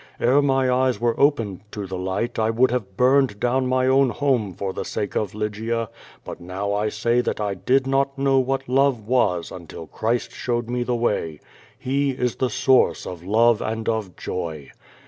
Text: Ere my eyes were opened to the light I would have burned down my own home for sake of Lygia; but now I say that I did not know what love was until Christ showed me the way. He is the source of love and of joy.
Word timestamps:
Ere 0.19 0.41
my 0.41 0.67
eyes 0.67 0.99
were 0.99 1.13
opened 1.19 1.61
to 1.71 1.85
the 1.85 1.95
light 1.95 2.39
I 2.39 2.49
would 2.49 2.71
have 2.71 2.97
burned 2.97 3.39
down 3.39 3.67
my 3.67 3.85
own 3.85 4.09
home 4.09 4.51
for 4.55 4.73
sake 4.83 5.15
of 5.15 5.35
Lygia; 5.35 5.89
but 6.25 6.41
now 6.41 6.73
I 6.73 6.89
say 6.89 7.21
that 7.21 7.39
I 7.39 7.53
did 7.53 7.85
not 7.85 8.17
know 8.17 8.39
what 8.39 8.67
love 8.67 9.07
was 9.07 9.51
until 9.51 9.85
Christ 9.85 10.31
showed 10.31 10.67
me 10.71 10.81
the 10.81 10.95
way. 10.95 11.39
He 11.77 12.09
is 12.09 12.37
the 12.37 12.49
source 12.49 13.05
of 13.05 13.23
love 13.23 13.61
and 13.61 13.87
of 13.87 14.15
joy. 14.15 14.71